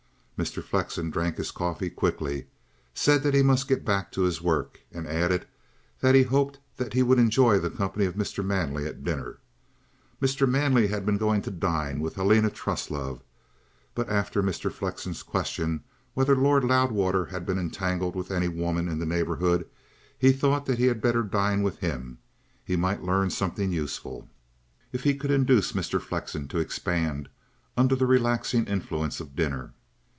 Mr. 0.43 0.63
Flexen 0.63 1.11
drank 1.11 1.37
his 1.37 1.51
coffee 1.51 1.91
quickly, 1.91 2.47
said 2.95 3.21
that 3.21 3.35
he 3.35 3.43
must 3.43 3.67
get 3.67 3.85
back 3.85 4.11
to 4.11 4.23
his 4.23 4.41
work, 4.41 4.79
and 4.91 5.05
added 5.05 5.45
that 5.99 6.15
he 6.15 6.23
hoped 6.23 6.57
that 6.77 6.93
he 6.93 7.03
would 7.03 7.19
enjoy 7.19 7.59
the 7.59 7.69
company 7.69 8.05
of 8.05 8.15
Mr. 8.15 8.43
Manley 8.43 8.87
at 8.87 9.03
dinner. 9.03 9.37
Mr. 10.19 10.49
Manley 10.49 10.87
had 10.87 11.05
been 11.05 11.17
going 11.19 11.43
to 11.43 11.51
dine 11.51 11.99
with 11.99 12.15
Helena 12.15 12.49
Truslove; 12.49 13.21
but 13.93 14.09
after 14.09 14.41
Mr. 14.41 14.71
Flexen's 14.71 15.21
question 15.21 15.83
whether 16.15 16.35
Lord 16.35 16.63
Loudwater 16.63 17.25
had 17.25 17.45
been 17.45 17.59
entangled 17.59 18.15
with 18.15 18.31
any 18.31 18.47
woman 18.47 18.89
in 18.89 18.97
the 18.97 19.05
neighbourhood, 19.05 19.67
he 20.17 20.31
thought 20.31 20.65
that 20.65 20.79
he 20.79 20.87
had 20.87 21.03
better 21.03 21.21
dine 21.21 21.61
with 21.61 21.77
him. 21.77 22.17
He 22.65 22.75
might 22.75 23.03
learn 23.03 23.29
something 23.29 23.71
useful, 23.71 24.27
if 24.91 25.03
he 25.03 25.13
could 25.13 25.29
induce 25.29 25.73
Mr. 25.73 26.01
Flexen 26.01 26.47
to 26.47 26.57
expand 26.57 27.29
under 27.77 27.95
the 27.95 28.07
relaxing 28.07 28.65
influence 28.65 29.19
of 29.19 29.35
dinner. 29.35 29.73